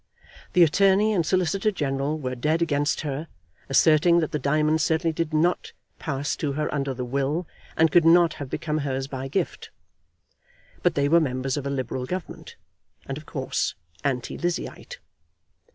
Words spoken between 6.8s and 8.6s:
the will, and could not have